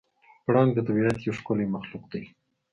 پړانګ 0.45 0.71
د 0.75 0.79
طبیعت 0.87 1.17
یو 1.21 1.33
ښکلی 1.39 1.65
مخلوق 1.73 2.03
دی. 2.13 2.23